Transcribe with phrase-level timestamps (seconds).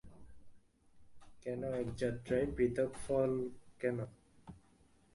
[1.43, 3.31] কেন, এক যাত্রায় পৃথক ফল
[3.81, 3.97] কেন?